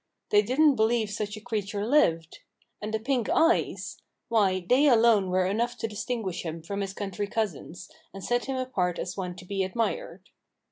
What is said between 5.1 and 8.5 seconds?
were enough to distinguish him from his country cousins, and set